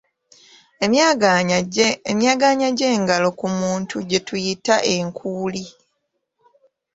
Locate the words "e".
4.91-4.93